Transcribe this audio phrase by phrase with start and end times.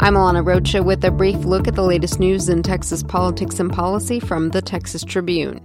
[0.00, 3.70] I'm Alana Rocha with a brief look at the latest news in Texas politics and
[3.70, 5.60] policy from the Texas Tribune.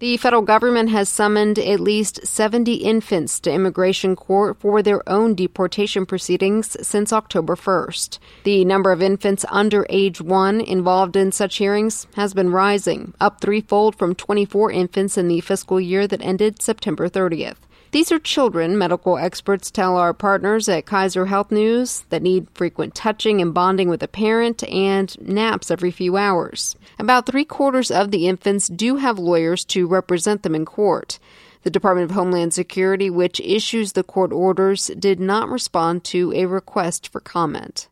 [0.00, 5.36] The federal government has summoned at least 70 infants to immigration court for their own
[5.36, 8.18] deportation proceedings since October 1st.
[8.42, 13.40] The number of infants under age 1 involved in such hearings has been rising, up
[13.40, 17.58] threefold from 24 infants in the fiscal year that ended September 30th.
[17.92, 22.94] These are children, medical experts tell our partners at Kaiser Health News, that need frequent
[22.94, 26.76] touching and bonding with a parent and naps every few hours.
[27.00, 31.18] About three quarters of the infants do have lawyers to represent them in court.
[31.62, 36.46] The Department of Homeland Security, which issues the court orders, did not respond to a
[36.46, 37.88] request for comment.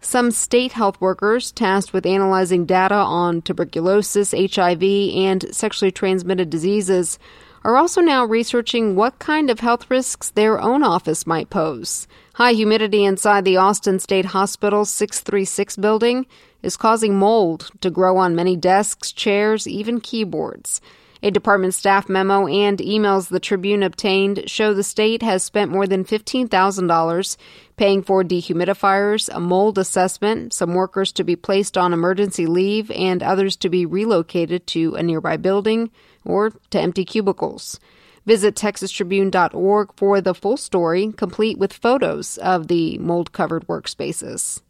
[0.00, 7.20] Some state health workers tasked with analyzing data on tuberculosis, HIV, and sexually transmitted diseases
[7.66, 12.06] are also now researching what kind of health risks their own office might pose.
[12.34, 16.26] High humidity inside the Austin State Hospital 636 building
[16.62, 20.80] is causing mold to grow on many desks, chairs, even keyboards.
[21.26, 25.84] A department staff memo and emails the Tribune obtained show the state has spent more
[25.84, 27.36] than $15,000
[27.76, 33.24] paying for dehumidifiers, a mold assessment, some workers to be placed on emergency leave, and
[33.24, 35.90] others to be relocated to a nearby building
[36.24, 37.80] or to empty cubicles.
[38.24, 44.62] Visit texastribune.org for the full story, complete with photos of the mold covered workspaces.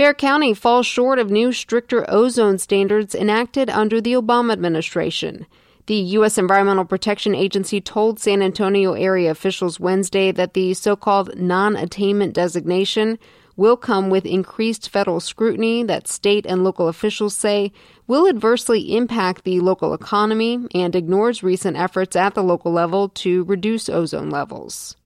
[0.00, 5.44] Bexar County falls short of new stricter ozone standards enacted under the Obama administration.
[5.88, 6.38] The U.S.
[6.38, 12.32] Environmental Protection Agency told San Antonio area officials Wednesday that the so called non attainment
[12.32, 13.18] designation
[13.56, 17.70] will come with increased federal scrutiny that state and local officials say
[18.06, 23.44] will adversely impact the local economy and ignores recent efforts at the local level to
[23.44, 24.96] reduce ozone levels.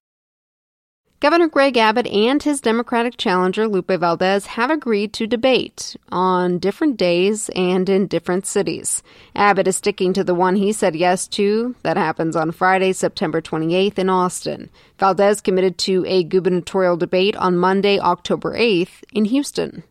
[1.25, 6.99] Governor Greg Abbott and his Democratic challenger Lupe Valdez have agreed to debate on different
[6.99, 9.03] days and in different cities.
[9.35, 13.41] Abbott is sticking to the one he said yes to that happens on Friday, September
[13.41, 14.69] 28th in Austin.
[14.99, 19.83] Valdez committed to a gubernatorial debate on Monday, October 8th in Houston.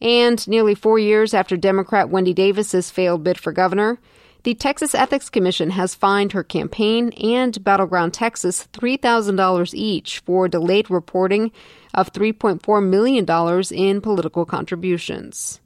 [0.00, 4.00] And nearly four years after Democrat Wendy Davis's failed bid for governor,
[4.44, 10.90] the Texas Ethics Commission has fined her campaign and Battleground Texas $3,000 each for delayed
[10.90, 11.52] reporting
[11.94, 13.24] of $3.4 million
[13.72, 15.60] in political contributions.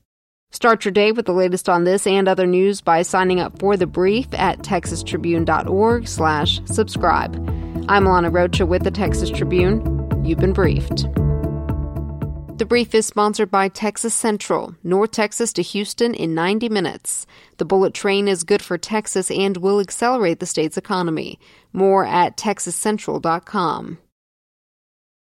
[0.50, 3.76] Start your day with the latest on this and other news by signing up for
[3.76, 7.34] the brief at texastribune.org slash subscribe.
[7.88, 10.24] I'm Alana Rocha with the Texas Tribune.
[10.24, 11.06] You've been briefed.
[12.56, 17.26] The brief is sponsored by Texas Central, North Texas to Houston in 90 minutes.
[17.58, 21.38] The bullet train is good for Texas and will accelerate the state's economy.
[21.74, 23.98] More at texascentral.com.